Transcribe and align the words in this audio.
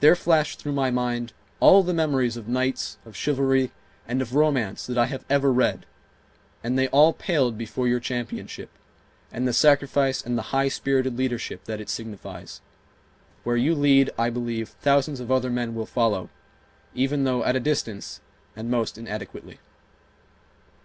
There 0.00 0.16
flashed 0.16 0.58
through 0.60 0.72
my 0.72 0.90
mind 0.90 1.32
all 1.60 1.84
the 1.84 1.94
memories 1.94 2.36
of 2.36 2.48
Knights 2.48 2.98
of 3.06 3.14
chivalry 3.14 3.70
and 4.08 4.20
of 4.20 4.34
romance 4.34 4.84
that 4.88 4.98
I 4.98 5.06
have 5.06 5.24
ever 5.30 5.52
read, 5.52 5.86
and 6.64 6.76
they 6.76 6.88
all 6.88 7.12
paled 7.12 7.56
before 7.56 7.86
your 7.86 8.00
championship, 8.00 8.70
and 9.30 9.46
the 9.46 9.52
sacrifice 9.52 10.20
and 10.20 10.36
the 10.36 10.50
high 10.50 10.66
spirited 10.66 11.16
leadership 11.16 11.62
that 11.66 11.80
it 11.80 11.88
signifies. 11.90 12.60
Where 13.44 13.56
you 13.56 13.76
lead, 13.76 14.10
I 14.18 14.30
believe, 14.30 14.70
thousands 14.70 15.20
of 15.20 15.30
other 15.30 15.48
men 15.48 15.76
will 15.76 15.86
follow, 15.86 16.28
even 16.92 17.22
though 17.22 17.44
at 17.44 17.54
a 17.54 17.60
distance, 17.60 18.20
and 18.56 18.68
most 18.68 18.98
inadequately 18.98 19.60